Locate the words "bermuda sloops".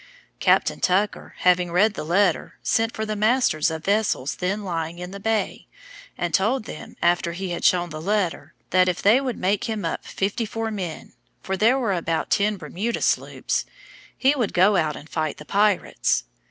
12.57-13.63